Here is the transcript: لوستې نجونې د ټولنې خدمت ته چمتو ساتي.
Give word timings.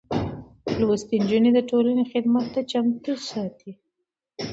لوستې 0.79 1.15
نجونې 1.21 1.51
د 1.53 1.59
ټولنې 1.69 2.03
خدمت 2.11 2.45
ته 2.53 2.61
چمتو 2.71 3.13
ساتي. 3.29 3.71